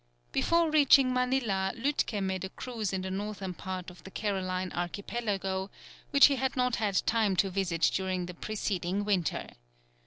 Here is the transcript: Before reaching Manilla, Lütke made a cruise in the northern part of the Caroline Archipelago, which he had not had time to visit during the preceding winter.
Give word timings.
Before 0.31 0.71
reaching 0.71 1.13
Manilla, 1.13 1.73
Lütke 1.75 2.23
made 2.23 2.43
a 2.43 2.49
cruise 2.49 2.91
in 2.91 3.03
the 3.03 3.11
northern 3.11 3.53
part 3.53 3.91
of 3.91 4.03
the 4.03 4.09
Caroline 4.09 4.71
Archipelago, 4.73 5.69
which 6.09 6.25
he 6.25 6.37
had 6.37 6.57
not 6.57 6.77
had 6.77 7.05
time 7.05 7.35
to 7.35 7.51
visit 7.51 7.91
during 7.93 8.25
the 8.25 8.33
preceding 8.33 9.05
winter. 9.05 9.49